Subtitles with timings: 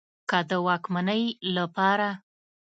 [0.29, 1.23] که د واکمنۍ
[1.55, 2.11] له پاره